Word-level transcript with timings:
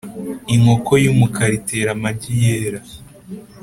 inkoko 0.53 0.91
y'umukara 1.03 1.53
itera 1.59 1.89
amagi 1.95 2.31
yera. 2.43 2.79